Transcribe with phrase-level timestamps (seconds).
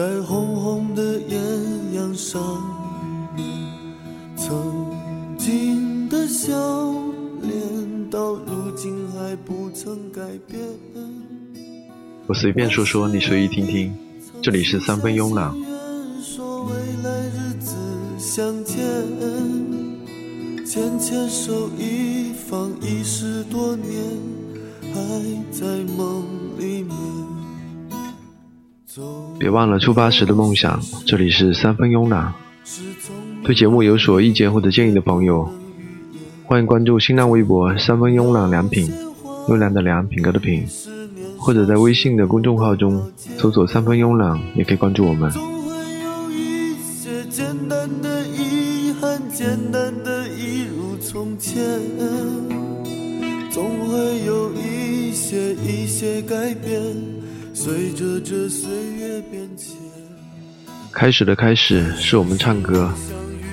[0.00, 1.38] 在红红的艳
[1.92, 2.40] 阳上
[3.36, 3.46] 面，
[4.34, 4.86] 曾
[5.36, 6.56] 经的笑
[7.42, 10.58] 脸到如今还不曾改变。
[12.26, 13.94] 我随便说说，你随意听听。
[14.40, 15.52] 这里是三分慵懒。
[16.22, 16.72] 说未
[17.04, 17.76] 来日子
[18.16, 18.78] 相见，
[20.64, 24.02] 牵牵手一放已十多年，
[24.94, 24.98] 还
[25.52, 26.24] 在梦
[29.40, 30.78] 别忘了出发时的梦想。
[31.06, 32.34] 这里是三分慵懒。
[33.42, 35.50] 对节目有所意见或者建议的朋友，
[36.44, 38.92] 欢迎关注新浪微博“三分慵懒良品”，
[39.48, 40.66] 优良的良，品格的品，
[41.38, 45.32] 或者在微信的公众号中搜索“三分慵懒”，也可以关注我们。
[47.30, 51.58] 简单的遗憾，简单的一如从前。
[53.50, 56.78] 总会有一些一些改变，
[57.62, 59.76] 随着这岁月变迁。
[60.90, 62.90] 开始的开始是我们唱歌，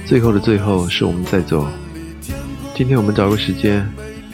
[0.06, 1.68] 最后的最后是我们在走。
[2.74, 3.86] 今天我们找个时间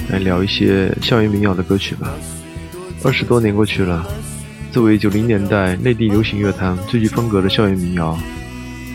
[0.10, 2.14] 来聊一些校园民谣的歌曲吧。
[3.04, 4.08] 二十多年过去了，
[4.72, 8.16] 作为九零年代内地流行乐坛最具风格的校园民谣，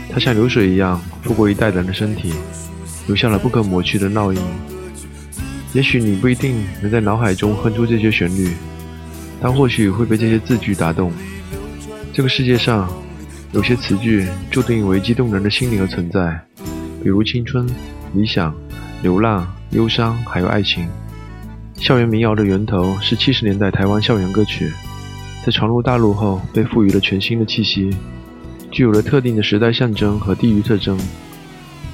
[0.09, 2.33] 它像流水一样拂过一代人的身体，
[3.09, 4.41] 留下了不可抹去的烙印。
[5.73, 8.53] 也许你不一定能在脑海中哼出这些旋律，
[9.41, 11.13] 他或许会被这些字句打动。
[12.13, 12.89] 这个世界上，
[13.53, 16.41] 有些词句注定为激动人的心灵而存在，
[17.03, 17.69] 比如青春、
[18.13, 18.55] 理想、
[19.03, 20.89] 流浪、忧伤，还有爱情。
[21.77, 24.73] 校园民谣的源头是七十年代台湾校园歌曲，
[25.47, 27.91] 在传入大陆后被赋予了全新的气息，
[28.73, 30.99] 具有了特定的时代象征和地域特征。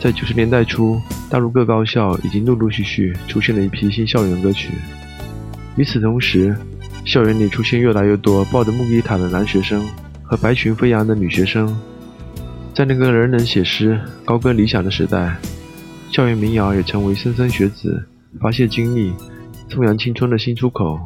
[0.00, 4.70] 在九十年代初，大陆各高校已经陆陆续续出现了一批新校园歌曲。
[5.76, 6.56] 与此同时，
[7.04, 9.86] 校园里出现越来越多抱着木吉他的男学生
[10.22, 11.76] 和白裙飞扬的女学生。
[12.74, 15.36] 在那个人人写诗、高歌理想的时代，
[16.10, 18.04] 校园民谣也成为莘莘学子
[18.40, 19.12] 发泄精力、
[19.68, 20.98] 颂扬青春的新出口。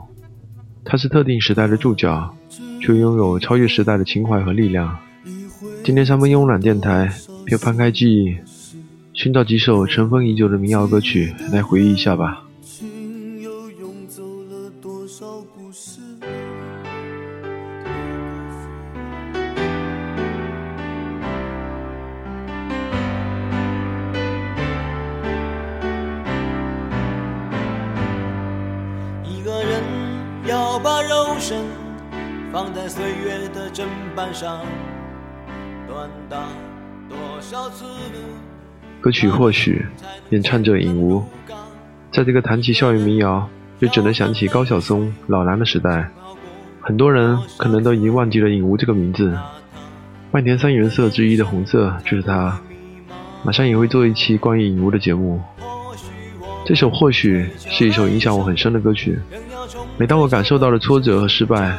[0.84, 2.34] 它是特定时代的注脚，
[2.80, 4.96] 却拥有超越时代的情怀和力量。
[5.84, 7.12] 今天三分慵懒电台
[7.44, 8.36] 便翻开记忆，
[9.12, 12.47] 寻找几首尘封已久的民谣歌曲来回忆一下吧。
[39.08, 39.86] 歌曲或许
[40.28, 41.24] 演唱者影吾，
[42.12, 43.48] 在这个谈起校园民谣，
[43.80, 46.06] 就只能想起高晓松、老狼的时代。
[46.78, 49.34] 很多人可能都已经忘记了影吾这个名字。
[50.30, 52.60] 麦田三原色之一的红色就是他。
[53.42, 55.40] 马上也会做一期关于影吾的节目。
[56.66, 59.18] 这首或许是一首影响我很深的歌曲。
[59.96, 61.78] 每当我感受到了挫折和失败，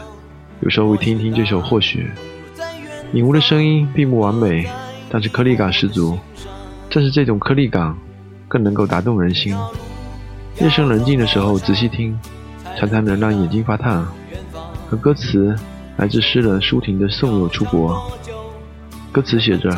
[0.61, 2.09] 有时候会听一听这首或许。
[3.13, 4.67] 影吾的声音并不完美，
[5.11, 6.17] 但是颗粒感十足。
[6.89, 7.95] 正是这种颗粒感，
[8.47, 9.55] 更能够打动人心。
[10.59, 12.17] 夜深人静的时候仔细听，
[12.77, 14.07] 常常能让眼睛发烫。
[14.89, 15.55] 和歌词
[15.97, 17.95] 来自诗人舒婷的《送我出国》，
[19.11, 19.69] 歌词写着：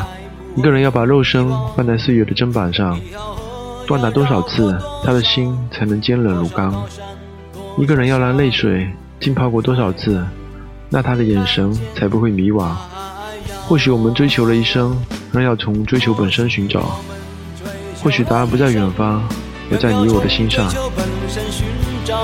[0.56, 1.46] 一个人要把肉身
[1.76, 2.98] 放在岁月的砧板上，
[3.86, 4.74] 锻打多少次，
[5.04, 6.72] 他的心才能坚韧如钢；
[7.76, 8.90] 一个人要让泪水
[9.20, 10.24] 浸泡过多少次，
[10.88, 12.74] 那他的眼神才不会迷惘。
[13.68, 14.94] 或许我们追求了一生，
[15.32, 17.00] 仍要从追求本身寻找。
[18.02, 19.22] 或许答案不在远方，
[19.70, 20.68] 而在你我的心上。
[20.68, 21.66] 寻
[22.04, 22.16] 找，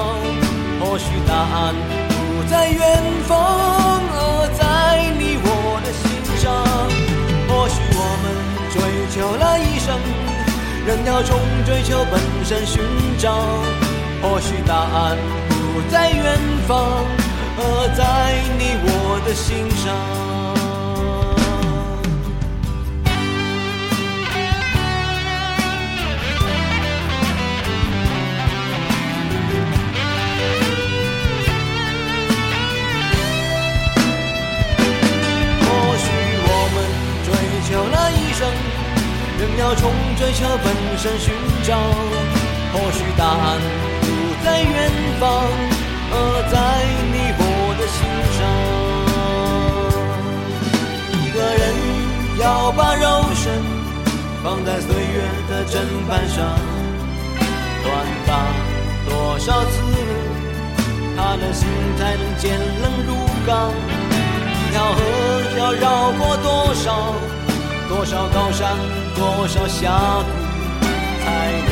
[0.81, 1.75] 或许答案
[2.11, 2.81] 不在远
[3.26, 3.38] 方，
[4.12, 6.52] 而在你我的心上。
[7.49, 8.25] 或许我们
[8.75, 8.76] 追
[9.14, 9.96] 求了一生，
[10.87, 12.82] 仍要从追求本身寻
[13.19, 13.32] 找。
[14.20, 15.17] 或许答案
[15.73, 17.05] 不在远方，
[17.56, 20.38] 而在你我的心上。
[39.38, 40.67] 仍要从追求本
[40.99, 41.32] 身寻
[41.64, 41.79] 找。
[42.70, 43.58] 或许答案
[44.00, 44.06] 不
[44.44, 45.26] 在远方，
[46.12, 46.14] 而
[46.52, 46.55] 在
[47.12, 47.43] 你我
[47.79, 47.99] 的心
[48.37, 48.38] 上。
[51.12, 51.62] 一个人
[52.38, 53.05] 要把肉
[53.35, 53.43] 身
[54.44, 55.17] 放在岁月
[55.49, 55.75] 的砧
[56.06, 56.37] 板上，
[57.82, 57.87] 短
[58.26, 58.31] 打
[59.08, 59.75] 多少次，
[61.17, 61.67] 他的心
[61.99, 62.44] 才能坚
[62.82, 63.11] 冷如
[63.46, 63.73] 钢。
[64.52, 64.99] 一条河
[65.58, 67.14] 要绕过多少
[67.88, 68.76] 多少高山，
[69.19, 69.91] 多少峡
[70.23, 70.31] 谷，
[71.25, 71.26] 才
[71.67, 71.70] 能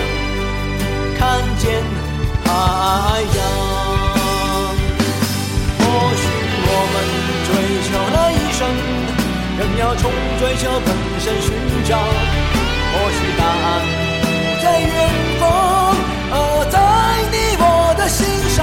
[1.16, 1.22] 看
[1.58, 1.80] 见
[2.44, 2.50] 海
[3.22, 3.38] 洋？
[5.78, 5.80] 或
[6.16, 6.26] 许
[6.66, 6.94] 我们
[7.46, 7.48] 追
[7.86, 8.60] 求了一生，
[9.58, 10.10] 仍要从
[10.40, 10.90] 追求本
[11.20, 11.46] 身寻
[11.88, 11.90] 找。
[12.90, 13.64] 或许答案
[14.18, 14.90] 不在远
[15.38, 15.44] 方，
[16.32, 16.34] 而
[16.68, 16.74] 在
[17.30, 17.64] 你我
[17.96, 18.26] 的心
[18.56, 18.58] 上。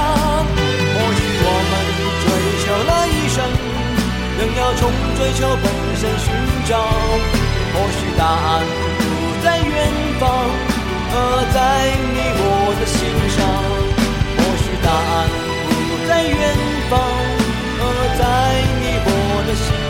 [0.94, 1.74] 或许我们
[2.20, 2.28] 追
[2.66, 3.40] 求了一生。
[4.36, 5.66] 仍要从追求本
[5.96, 6.26] 身寻
[6.68, 6.72] 找，
[7.74, 8.62] 或许答案
[9.00, 9.04] 不
[9.44, 9.74] 在远
[10.20, 10.22] 方，
[11.12, 11.16] 而
[11.54, 11.58] 在
[12.14, 12.46] 你我
[12.80, 12.98] 的心
[13.36, 13.38] 上。
[14.38, 15.14] 或许答案
[15.68, 16.34] 不在远
[16.90, 16.92] 方，
[17.82, 17.84] 而
[18.20, 18.22] 在
[18.80, 19.10] 你我
[19.48, 19.83] 的心。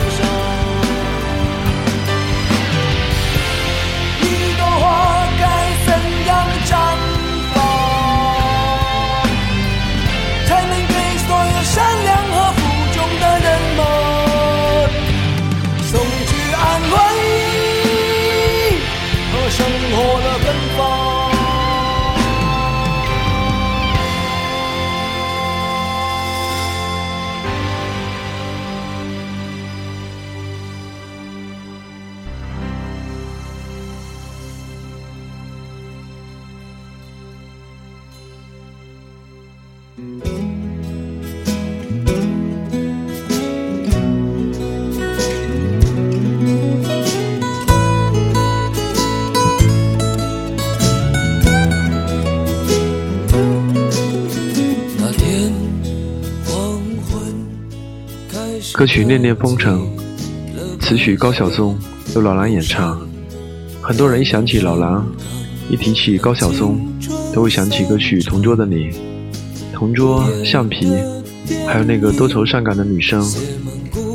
[58.74, 59.72] 歌曲《恋恋风尘》，
[60.80, 61.78] 词曲高晓松，
[62.16, 63.00] 由老狼演唱。
[63.80, 65.06] 很多人一想起老狼，
[65.70, 66.84] 一提起高晓松，
[67.32, 68.90] 都会想起歌曲《同桌的你》。
[69.72, 70.88] 同桌、橡皮，
[71.68, 73.24] 还有那个多愁善感的女生，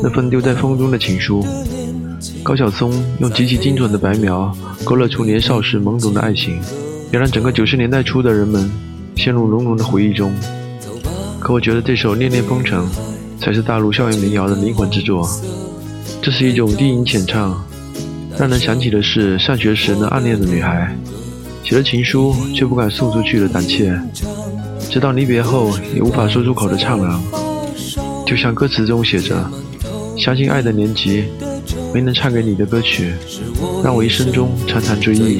[0.03, 1.41] 那份丢在风中的情书。
[2.43, 2.91] 高晓松
[3.21, 4.53] 用极其精准的白描，
[4.83, 6.59] 勾勒出年少时懵懂的爱情，
[7.13, 8.69] 也让整个九十年代初的人们
[9.15, 10.33] 陷入浓浓的回忆中。
[11.39, 12.77] 可我觉得这首《恋恋风尘》。
[13.39, 15.29] 才是大陆校园民谣的灵魂之作。
[16.21, 17.63] 这是一种低吟浅唱，
[18.37, 20.95] 让人想起的是上学时那暗恋的女孩，
[21.63, 23.97] 写了情书却不敢送出去的胆怯，
[24.89, 27.19] 直到离别后也无法说出口的怅然。
[28.25, 29.49] 就像歌词中写着
[30.17, 31.23] ：“相信爱的年纪，
[31.93, 33.13] 没能唱给你的歌曲，
[33.83, 35.39] 让我一生中常常追忆。”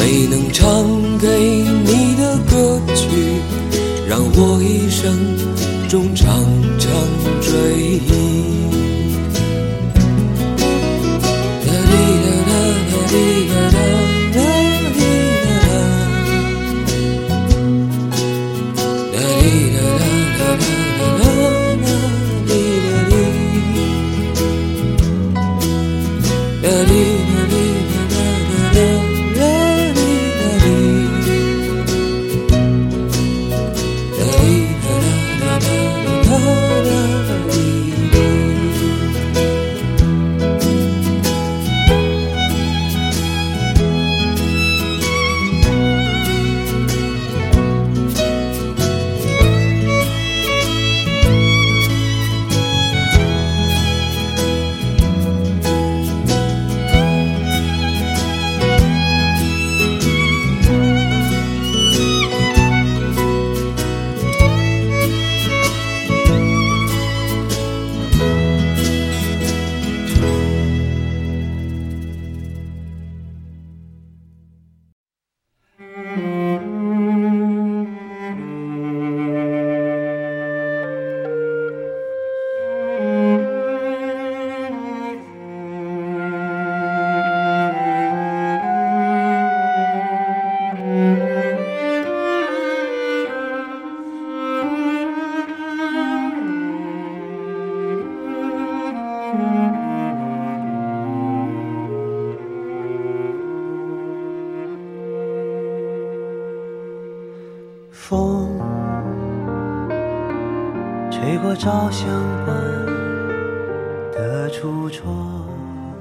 [0.00, 0.66] 没能唱
[1.18, 3.06] 给你的歌曲，
[4.08, 5.14] 让我一生
[5.90, 6.26] 中常
[6.78, 6.90] 常
[7.42, 8.29] 追忆。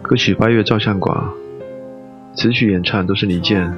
[0.10, 1.16] 歌曲《八月照相馆》，
[2.36, 3.72] 词曲演唱都是李健。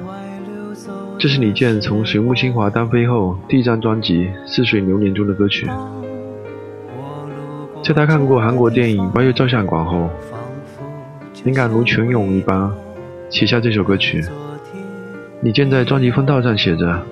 [1.18, 5.66] 这是李健从水木新华单飞后第一张专辑《似水流年》中的歌曲。
[7.84, 10.08] 在他看过韩国电影《八月照相馆》后，
[11.44, 12.72] 灵感如泉涌一般，
[13.28, 14.24] 写下这首歌曲。
[15.42, 17.02] 李健在专辑封套上写着：“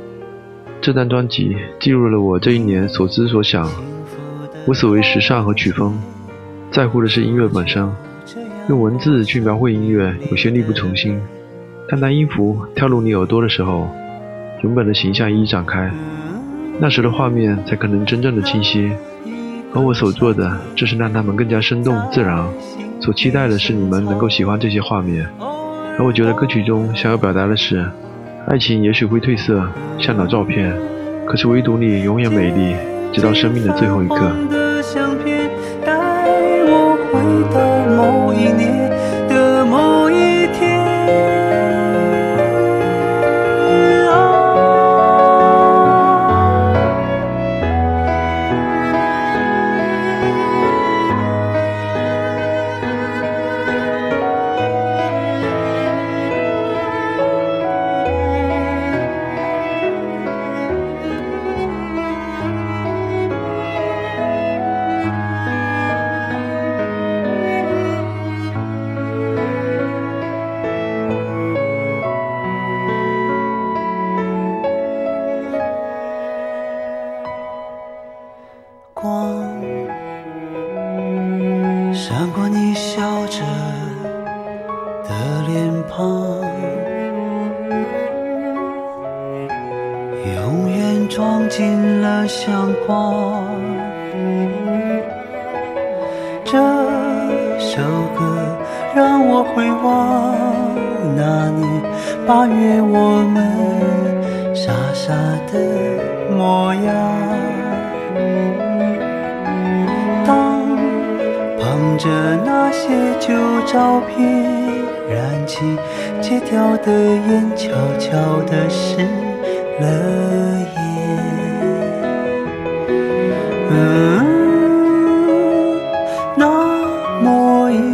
[0.80, 3.70] 这张专辑记录了我这一年所思所想，
[4.66, 6.00] 无所谓时尚和曲风，
[6.70, 7.86] 在乎的是音乐本身。
[8.70, 11.20] 用文字去描绘音乐，有些力不从心。
[11.88, 13.88] 但当音符跳入你耳朵的时候，
[14.62, 15.90] 原本的形象一一展开，
[16.78, 18.92] 那时的画面才可能真正的清晰。
[19.74, 22.46] 而我所做的，就是让他们更加生动自然。
[23.00, 25.28] 所期待的是你们能够喜欢这些画面。
[25.98, 27.84] 而我觉得歌曲中想要表达的是，
[28.46, 30.72] 爱情也许会褪色，像老照片，
[31.26, 32.76] 可是唯独你永远美丽，
[33.12, 35.39] 直到生命的最后一刻。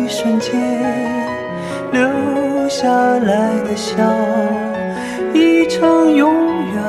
[0.06, 0.54] 一瞬间
[1.90, 3.96] 留下来的笑，
[5.34, 6.32] 已成永
[6.72, 6.80] 远。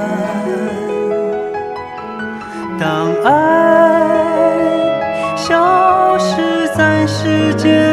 [2.79, 4.53] 当爱
[5.35, 7.86] 消失在时间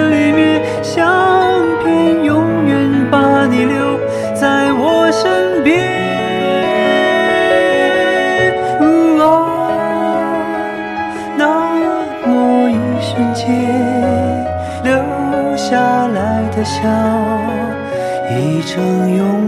[18.30, 19.43] 一程永。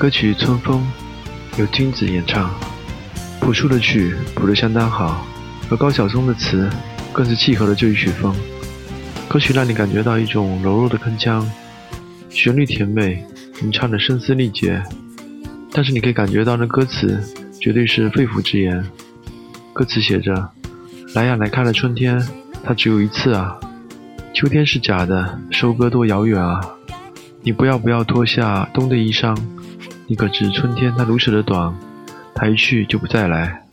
[0.00, 0.82] 歌曲《春风》
[1.60, 2.50] 由君子演唱，
[3.38, 5.26] 朴树的曲谱得相当好，
[5.70, 6.70] 而高晓松的词
[7.12, 8.34] 更是契合了这一曲风。
[9.28, 11.44] 歌曲让你感觉到一种柔弱的铿锵，
[12.30, 13.22] 旋律甜美，
[13.60, 14.82] 吟唱的声嘶力竭，
[15.70, 17.22] 但是你可以感觉到那歌词
[17.60, 18.82] 绝对是肺腑之言。
[19.74, 20.48] 歌词写着
[21.14, 22.26] ：“来呀来看了春天，
[22.64, 23.54] 它只有一次啊，
[24.32, 26.58] 秋天是假的，收割多遥远啊，
[27.42, 29.36] 你不要不要脱下冬的衣裳。”
[30.10, 31.72] 你可知春天它如此的短，
[32.34, 33.64] 它一去就不再来，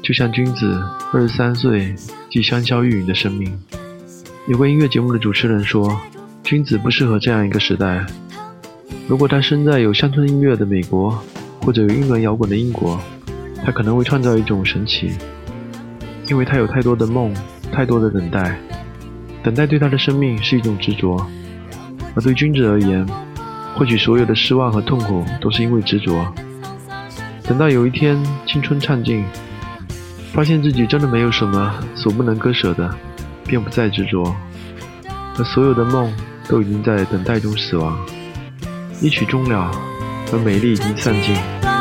[0.00, 0.80] 就像君子
[1.12, 1.92] 二十三岁
[2.30, 3.52] 即香消玉殒的生命。
[4.46, 6.00] 有个音乐节目的主持人说，
[6.44, 8.06] 君子不适合这样一个时代，
[9.08, 11.20] 如果他生在有乡村音乐的美国，
[11.62, 12.96] 或者有英伦摇滚的英国，
[13.64, 15.10] 他可能会创造一种神奇，
[16.28, 17.34] 因为他有太多的梦，
[17.72, 18.56] 太多的等待。
[19.42, 21.26] 等待对他的生命是一种执着，
[22.14, 23.04] 而对君子而言，
[23.76, 26.32] 或许所有的失望和痛苦都是因为执着。
[27.42, 28.16] 等到有一天
[28.46, 29.24] 青春唱尽，
[30.32, 32.94] 发现自己真的没有什么所不能割舍的，
[33.46, 34.34] 便不再执着，
[35.36, 36.12] 而所有的梦
[36.48, 37.98] 都已经在等待中死亡，
[39.00, 39.70] 一曲终了，
[40.32, 41.73] 而美丽已经散尽。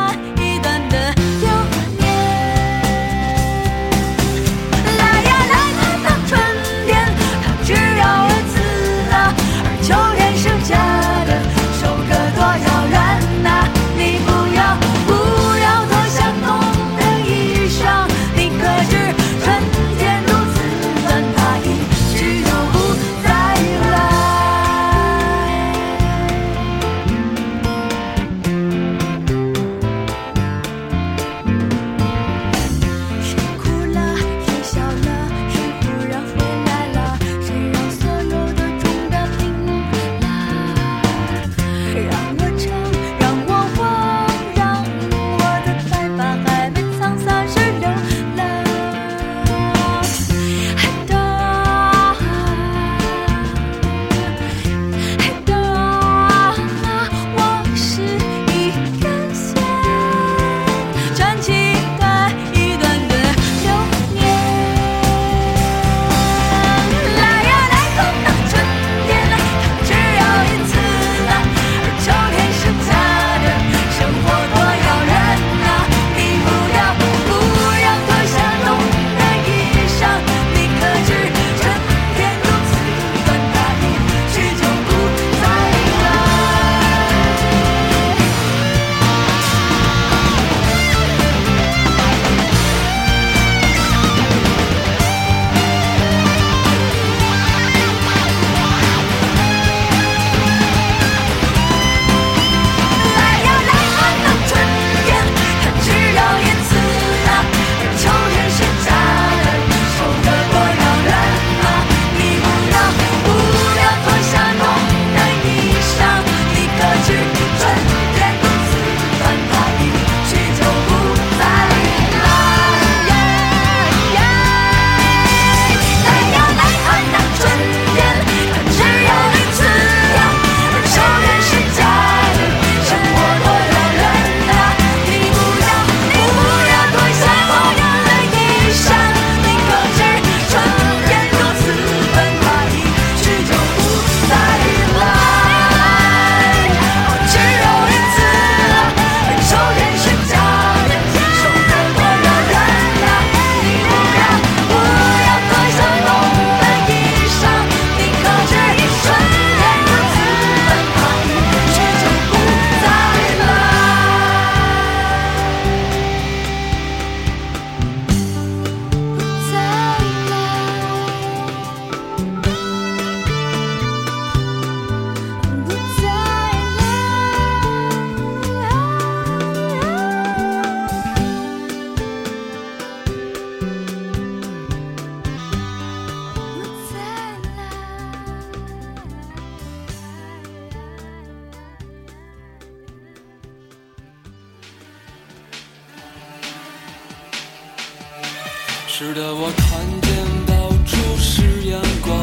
[198.96, 200.14] 使得我看见
[200.46, 202.16] 到处是阳光，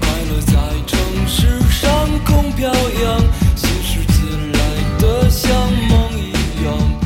[0.00, 0.52] 快乐在
[0.86, 1.90] 城市上
[2.24, 3.20] 空飘扬，
[3.56, 5.50] 心是自来的像
[5.88, 7.00] 梦一样。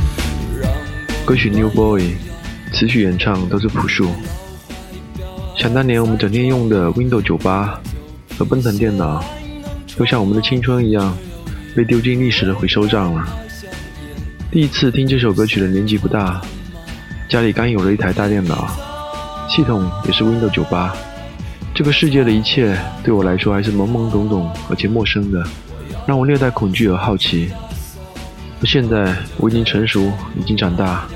[0.61, 0.70] 让
[1.24, 2.02] 歌曲《New Boy》，
[2.74, 4.11] 词曲演唱都是朴树。
[5.57, 7.81] 想当年我们整天用的 Windows 九八
[8.38, 9.24] 和奔腾电脑，
[9.96, 11.16] 都像我们的青春一样，
[11.74, 13.26] 被丢进历史的回收站了。
[14.50, 16.38] 第一次听这首歌曲的年纪不大，
[17.31, 18.76] 家里刚有了一台大电脑。
[19.48, 20.94] 系统也是 Windows 九八，
[21.74, 25.42] 这个世界的一切对我来说还是懵懵懂懂而且陌生的，
[26.06, 27.50] 让我略带恐惧和好奇。
[28.61, 31.06] 而现在我已经成熟，已经长大，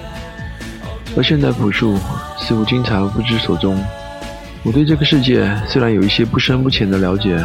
[1.17, 1.99] 而现在朴树
[2.39, 3.83] 似乎经常不知所踪。
[4.63, 7.39] 我对这个世界虽然有一些不深不浅的了解，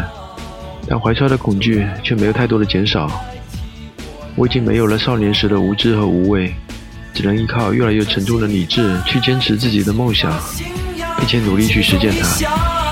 [0.88, 3.10] 但怀揣的恐惧却没有太多的减少。
[4.36, 6.54] 我已经没有了少年时的无知和无畏。
[7.16, 10.32] 只能依靠越来越沉重的理智去坚持自己的梦想，
[11.18, 12.85] 并且努力去实践它。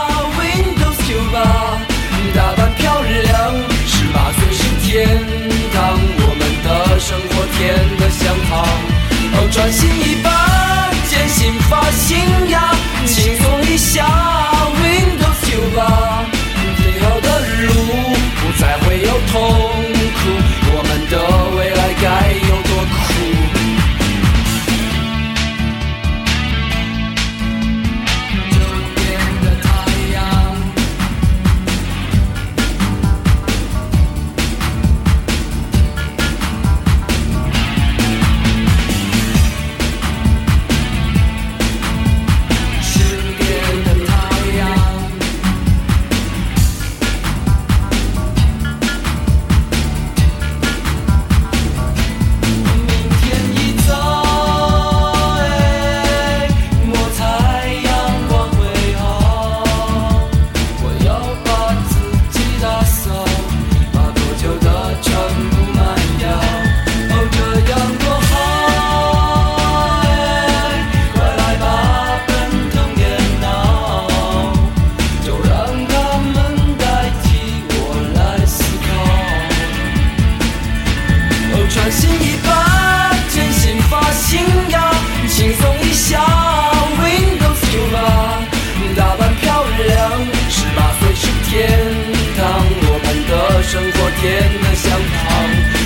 [94.24, 94.32] 生活甜
[94.62, 95.22] 得像糖。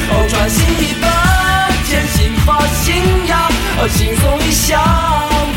[0.09, 1.05] 哦，穿新衣吧，
[1.89, 2.93] 剪新发信
[3.27, 4.79] 仰，哦，轻松一下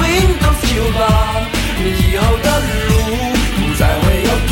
[0.00, 1.00] ，Windows 九吧，
[1.78, 2.46] 以后的
[2.88, 2.90] 路
[3.56, 4.50] 不再会有痛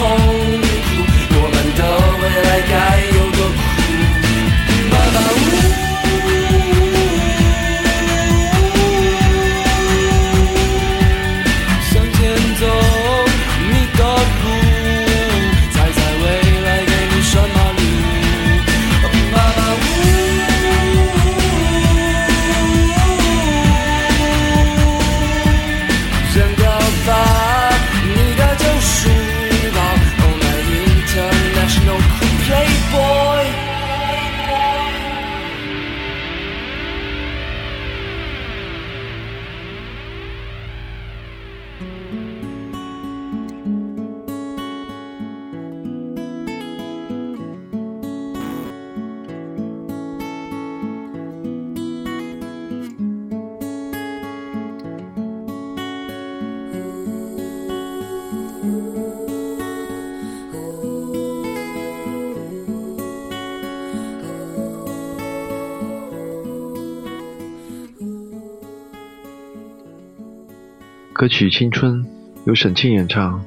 [71.18, 72.04] 歌曲《青春》
[72.44, 73.44] 由沈庆演唱。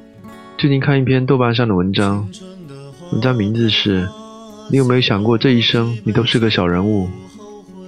[0.58, 2.28] 最近看一篇豆瓣上的文章，
[3.12, 4.06] 文章名字是
[4.70, 7.08] “你有没有想过这一生你都是个小人物”。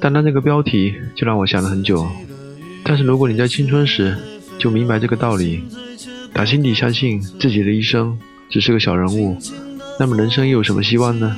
[0.00, 2.08] 单单这个标题就让我想了很久。
[2.82, 4.16] 但是如果你在青春时
[4.58, 5.62] 就明白这个道理，
[6.32, 8.18] 打心底相信自己的一生
[8.48, 9.36] 只是个小人物，
[10.00, 11.36] 那么人生又有什么希望呢？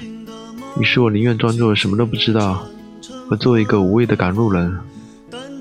[0.81, 2.65] 于是我宁愿装作什么都不知道，
[3.29, 4.73] 而做一个无谓的赶路人。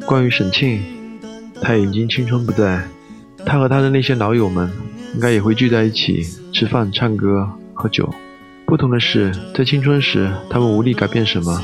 [0.05, 0.79] 关于沈庆，
[1.61, 2.87] 他已经青春不在，
[3.45, 4.69] 他和他的那些老友们
[5.13, 8.13] 应该也会聚在一起吃饭、唱歌、喝酒。
[8.65, 11.63] 不同的是，在青春时，他们无力改变什么，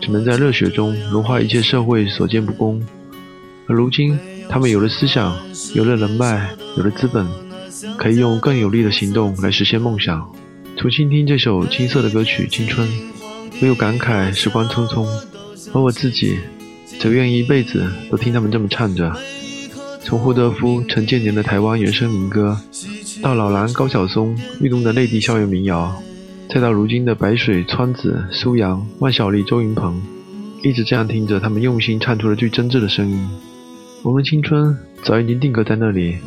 [0.00, 2.80] 只能在热血中融化一切社会所见不公。
[3.66, 4.18] 而如今，
[4.48, 5.36] 他们有了思想，
[5.74, 7.26] 有了人脉，有了资本，
[7.96, 10.30] 可以用更有力的行动来实现梦想。
[10.76, 12.86] 重新听这首青涩的歌曲《青春》，
[13.60, 15.06] 唯有感慨时光匆匆，
[15.72, 16.38] 而我自己。
[17.00, 19.10] 则愿意一辈子都听他们这么唱着，
[20.02, 22.60] 从胡德夫、陈建年的台湾原声民歌，
[23.22, 25.96] 到老狼、高晓松律动的内地校园民谣，
[26.50, 29.98] 再到如今的白水、川子、苏阳、万晓利、周云鹏，
[30.62, 33.26] 一直这样听着他们用心唱出了最真挚的声音。
[34.02, 36.18] 我们青春早已经定格在那里，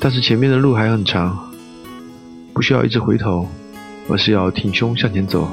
[0.00, 1.52] 但是前面的路还很长，
[2.54, 3.46] 不需要一直回头，
[4.08, 5.46] 而是要挺胸向前走。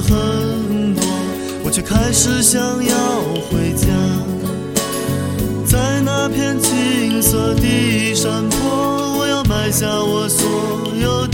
[0.00, 1.04] 很多，
[1.64, 2.96] 我却开始想要
[3.50, 3.86] 回家，
[5.66, 10.46] 在那片青色的山坡，我要埋下我所
[11.00, 11.29] 有。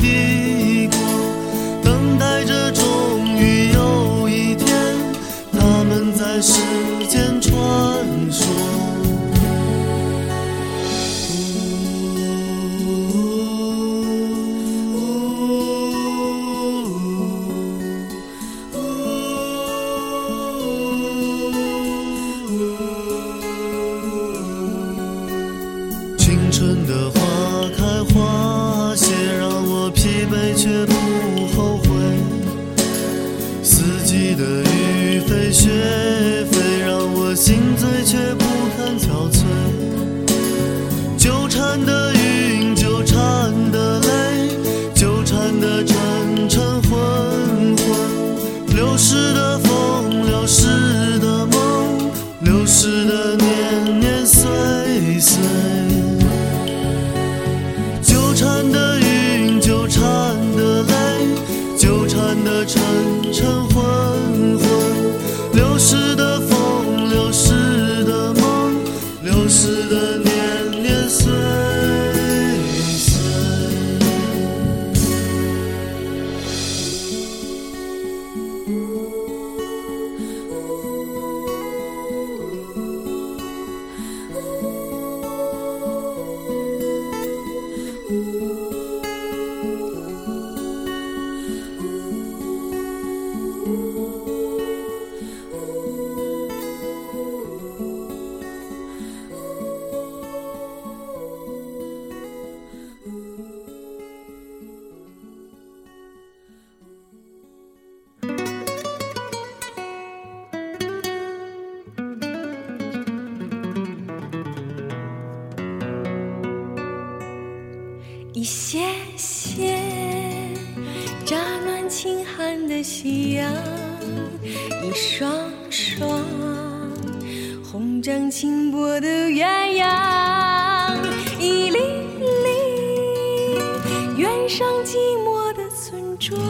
[134.56, 136.40] 上寂寞的村庄，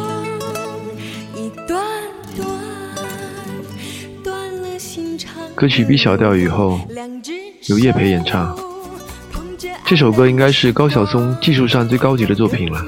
[1.34, 1.76] 一段
[2.36, 2.48] 段
[4.22, 5.34] 断了心肠。
[5.56, 6.78] 歌曲《B 小调》以后，
[7.66, 8.56] 由叶培演唱。
[9.84, 12.80] 这首歌应该是高晓松技术上最高级的作品了。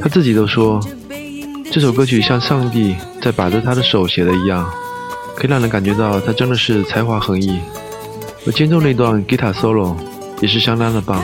[0.00, 0.80] 他自己都说，
[1.70, 4.66] 这首歌曲像上帝在把着他的手写的一样，
[5.36, 7.60] 可以让人感觉到他真的是才华横溢。
[8.46, 9.94] 而间奏那段 guitar solo
[10.40, 11.22] 也是相当的棒。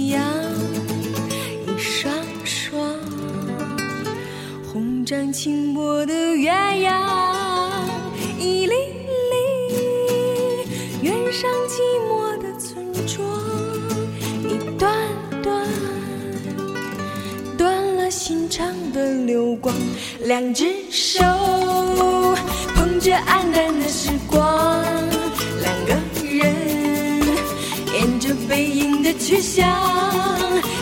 [0.00, 0.22] 一样，
[1.66, 2.10] 一双
[2.42, 2.96] 双
[4.72, 6.50] 红掌轻拨的鸳
[6.82, 6.90] 鸯，
[8.38, 8.74] 一粒
[9.30, 9.36] 粒
[11.02, 13.28] 远上寂寞的村庄，
[14.48, 14.90] 一段
[15.42, 15.68] 段
[17.58, 19.74] 断了心肠的流光，
[20.24, 21.22] 两只手
[22.74, 24.82] 捧着黯淡的时光，
[25.60, 25.94] 两个
[26.26, 26.56] 人
[27.92, 29.66] 沿着背影的去向，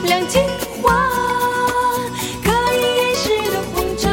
[0.04, 0.38] 两句
[0.82, 1.08] 话
[2.44, 4.06] 可以掩饰的慌张，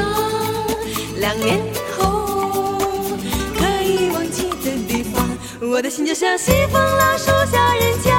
[1.20, 1.60] 两年
[1.98, 1.98] 后
[3.58, 5.28] 可以忘记的地方，
[5.62, 8.15] 我的心就像西风老树下人家，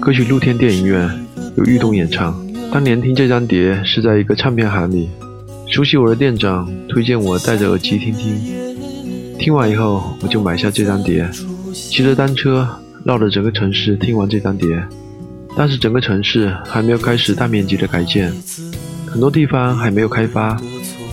[0.00, 1.06] 歌曲《露天电影院》
[1.58, 2.34] 由玉东演唱。
[2.72, 5.10] 当年听这张碟是在一个唱片行里，
[5.66, 8.34] 熟悉我的店长推荐我戴着耳机听听，
[9.38, 11.28] 听完以后我就买下这张碟，
[11.74, 12.66] 骑着单车
[13.04, 14.82] 绕着整个城市听完这张碟。
[15.54, 18.32] 但是整个城市还没有开始大面积的改建，
[19.06, 20.58] 很多地方还没有开发，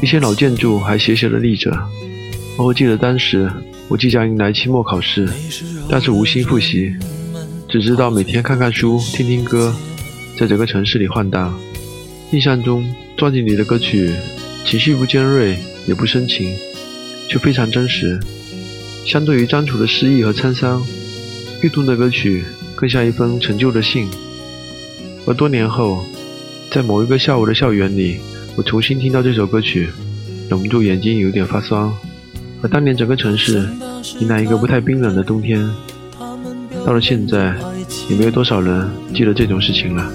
[0.02, 1.78] 一些老建筑还斜斜的立着。
[2.58, 3.52] 我记得当时
[3.90, 5.28] 我即将迎来期末考试，
[5.90, 6.96] 但是无心复习，
[7.70, 9.76] 只知道每天看看书、听听歌。
[10.38, 11.60] 在整个城市里晃荡，
[12.32, 14.14] 印象中专辑里的歌曲
[14.64, 16.56] 情绪不尖锐也不深情，
[17.28, 18.18] 却非常真实。
[19.06, 20.82] 相对于张楚的失意和沧桑，
[21.62, 24.08] 玉兔的歌曲更像一封陈旧的信。
[25.26, 26.06] 而多年后，
[26.72, 28.18] 在某一个下午的校园里，
[28.56, 29.90] 我重新听到这首歌曲，
[30.50, 31.92] 忍不住眼睛有点发酸。
[32.62, 33.68] 而当年整个城市
[34.20, 35.68] 迎来一个不太冰冷的冬天，
[36.88, 37.54] 到了现在，
[38.10, 40.10] 也没有多少人记得这种事情了。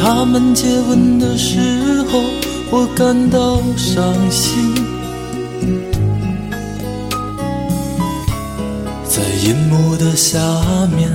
[0.00, 1.58] 他们接吻的时
[2.04, 2.22] 候，
[2.70, 4.72] 我感到伤心。
[9.04, 10.38] 在银幕的下
[10.96, 11.10] 面，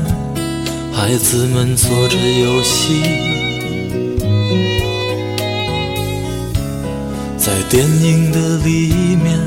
[0.91, 3.01] 孩子们做着游戏。
[7.37, 9.39] 在电影的里面，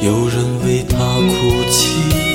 [0.00, 2.27] 有人为他哭泣。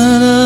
[0.00, 0.40] 再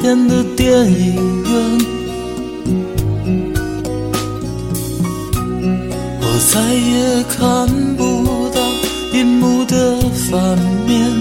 [0.00, 1.52] 天的电影院，
[6.22, 8.58] 我再也看不到
[9.12, 11.18] 银幕的反面。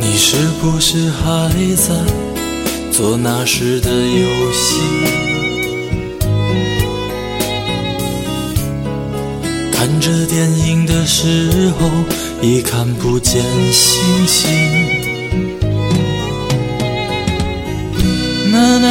[0.00, 1.94] 你是不是还在
[2.90, 4.99] 做那时的游戏？
[9.80, 11.88] 看着电影的时候，
[12.42, 14.50] 已看不见星星。
[18.52, 18.88] 啦啦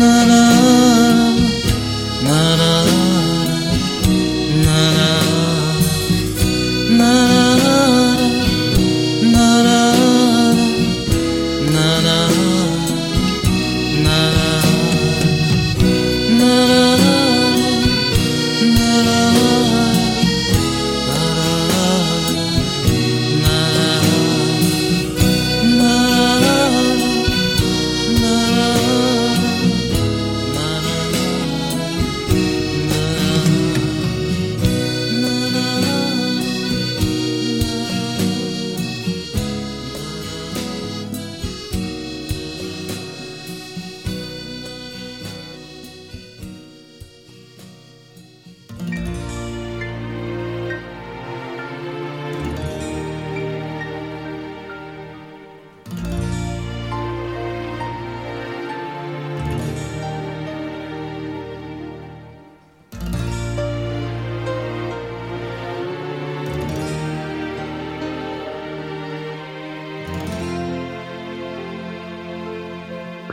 [0.00, 0.59] 啦啦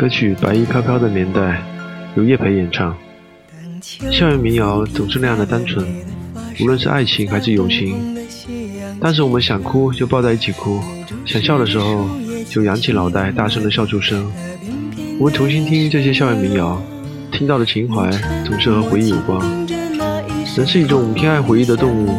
[0.08, 1.42] 歌曲《白衣飘飘的年代》
[2.16, 2.96] 由叶培演唱。
[4.10, 5.86] 校园民谣总是那样的单纯，
[6.62, 8.16] 无论是爱情还是友情。
[9.02, 10.82] 但是我们想哭就抱在一起哭，
[11.26, 12.10] 想笑的时候
[12.50, 14.32] 就扬起脑袋大声的笑出声。
[15.20, 16.82] 我们重新听这些校园民谣，
[17.34, 18.10] 听到的情怀
[18.46, 19.38] 总是和回忆有关。
[20.56, 22.16] 人是一种偏爱回忆的动物，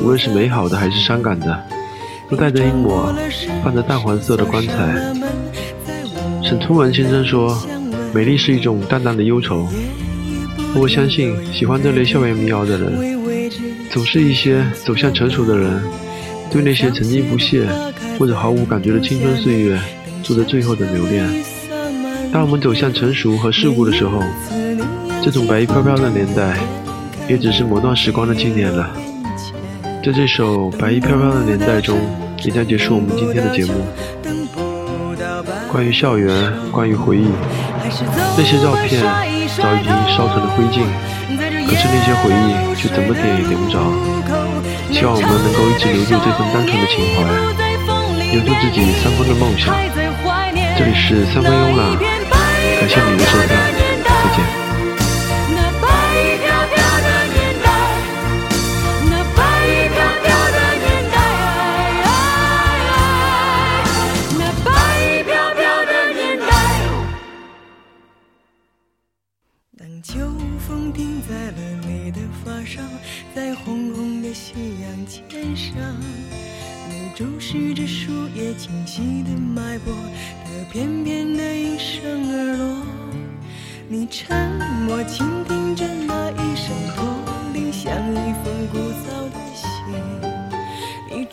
[0.00, 1.60] 无论是美好的还是伤感的，
[2.30, 3.12] 都带着一抹
[3.64, 5.23] 泛着淡黄色的光彩。
[6.44, 7.58] 沈从文先生说
[8.12, 9.66] ：“美丽是一种淡淡的忧愁。”
[10.76, 13.18] 我相信，喜欢这类校园民谣的人，
[13.90, 15.82] 总是一些走向成熟的人，
[16.50, 17.66] 对那些曾经不屑
[18.18, 19.80] 或者毫无感觉的青春岁月
[20.22, 21.26] 做着最后的留恋。
[22.30, 24.22] 当我们走向成熟和世故的时候，
[25.22, 26.58] 这种白衣飘飘的年代，
[27.26, 28.94] 也只是某段时光的纪念了。
[30.04, 31.98] 在这首《白衣飘飘的年代》中，
[32.44, 33.72] 也将结束我们今天的节目。
[35.74, 37.26] 关于校园，关于回忆，
[37.82, 39.02] 那些照片
[39.58, 40.86] 早已经烧成了灰烬，
[41.66, 43.80] 可是那些回忆却怎么点也点不着。
[44.92, 47.26] 希望我们能够一直留住这份单纯的情怀，
[48.30, 49.74] 留住自己三分的梦想。
[50.78, 51.98] 这里是三分慵懒，
[52.78, 53.48] 感谢你的收听，
[54.06, 54.63] 再见。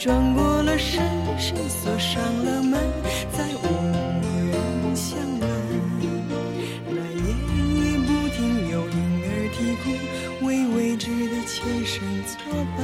[0.03, 0.99] 转过了身，
[1.37, 2.81] 身锁上了门，
[3.37, 3.67] 再无
[4.49, 5.47] 人相问。
[6.89, 7.27] 那夜
[7.77, 12.79] 夜不停有婴儿啼哭，为未知的前生作伴。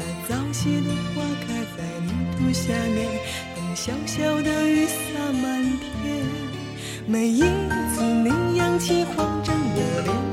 [0.00, 1.62] 那早谢的花开。
[1.76, 3.08] 在泥土下面，
[3.54, 6.26] 等小小的雨洒满天。
[7.06, 7.42] 每一
[7.94, 10.31] 次你扬起慌张的脸。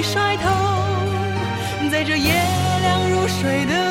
[0.00, 0.48] 一甩头，
[1.90, 2.32] 在这夜
[2.80, 3.89] 凉如水的。